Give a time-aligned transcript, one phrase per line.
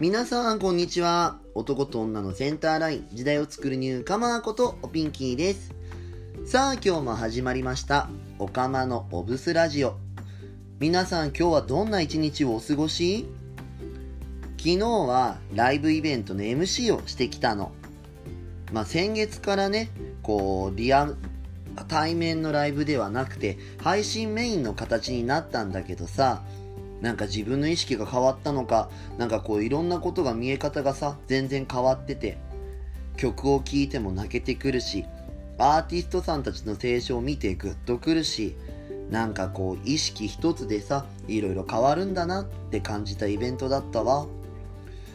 [0.00, 1.38] 皆さんこんにちは。
[1.54, 3.08] 男と女のセンターライン。
[3.12, 5.72] 時代を作るニューカマーことおピンキーです。
[6.44, 8.08] さあ今日も始まりました。
[8.40, 9.94] おかまのオブスラジオ。
[10.80, 13.28] 皆さん今日はどんな一日をお過ごし？
[14.56, 17.70] 昨日はライブイベントの MC をしてきたの。
[18.72, 19.90] まあ先月からね
[20.24, 21.14] こうリア
[21.86, 26.42] 対面のライブではなくて配信メインの形になったんだけどさ
[27.00, 32.38] なんか自分の意識が変わったのか、なんかこういろんなことが見え方がさ、全然変わってて、
[33.16, 35.04] 曲を聴いても泣けてくるし、
[35.58, 38.56] アーティストさんたちの成長を見てグッとくるし、
[39.10, 44.26] なんかこう意識一つでさ、いろいろ変わるんだなって感じたイベントだったわ。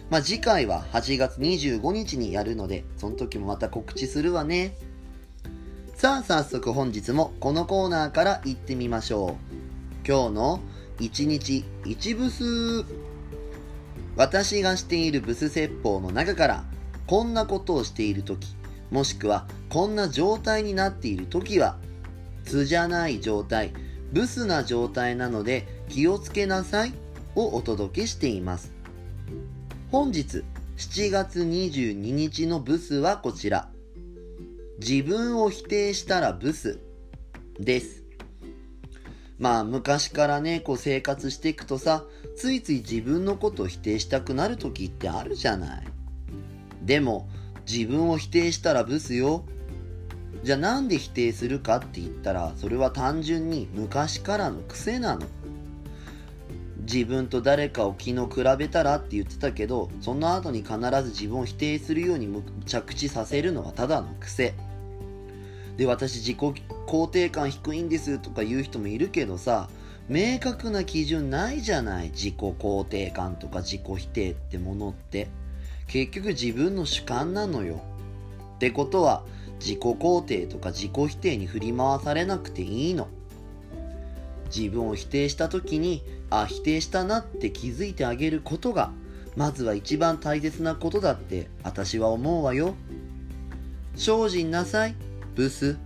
[0.09, 4.75] まあ、次回は8月25日にやるので、その時もまた告知するわね。
[5.95, 10.07] さあ早速本日もこのコーナーから行ってみましょう。
[10.07, 10.61] 今日の
[10.99, 12.85] 1日1ブス
[14.15, 16.63] 私がしているブス説法の中から
[17.07, 18.47] こんなことをしている時
[18.91, 21.77] もしくはこんな状態になっている時は
[22.43, 23.73] 図じゃない状態
[24.11, 26.93] ブスな状態なので気をつけなさい
[27.35, 28.73] をお届けしています。
[29.91, 30.43] 本日
[30.77, 33.69] 7月22日のブスはこちら。
[34.79, 36.79] 自分を否定したらブス
[37.59, 38.03] です。
[39.39, 42.03] まあ昔からね、こう生活していくとさ、
[42.35, 45.87] ついつい自分のことを否定したくなる時ってあるじゃない。
[46.83, 47.29] でも、
[47.65, 49.45] 自分を否定したらブスよ。
[50.43, 55.25] じゃあなんで否定するかって言ったら、それは単純に昔からの癖なの。
[56.81, 62.27] 自分と誰かを昨日比べたらって言ってたけど、その後に必ず自分を否定するように
[62.65, 64.53] 着地させるのはただの癖。
[65.77, 69.69] で、私自己肯定感低いんですとか言う人もいるけどさ
[70.07, 72.09] 明確な基準ないじゃない？
[72.09, 75.27] 自己肯定感とか自己否定ってものって。
[75.87, 77.81] 結局自分の主観なのよ。
[78.55, 79.23] ってことは
[79.59, 83.07] 自己肯定とか自己否定に振り回されなくていいの。
[84.55, 88.91] 自分を否定した時にあ否定したなって気づいてあげることが
[89.35, 92.73] まずは一番大切なことだって私は思うわよ。
[93.95, 94.95] 精進なさい
[95.35, 95.77] ブス。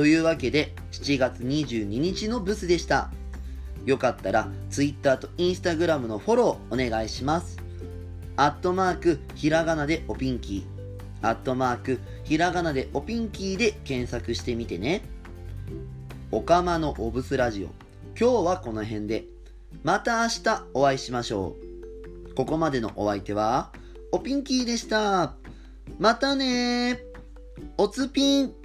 [0.00, 3.10] というわけで、7月22日のブスでした。
[3.84, 7.58] よかったら、Twitter と Instagram のフォローお願いします。
[8.34, 11.28] アットマーク、ひらがなでおピンキー。
[11.28, 15.02] アットマーク、ひらがなでおピンキーで検索してみてね。
[16.30, 17.66] おかまのオブスラジオ。
[18.18, 19.26] 今日はこの辺で。
[19.82, 21.56] また明日お会いしましょ
[22.30, 22.34] う。
[22.34, 23.70] ここまでのお相手は、
[24.12, 25.34] おピンキーでした。
[25.98, 27.02] またね
[27.76, 28.59] おつぴん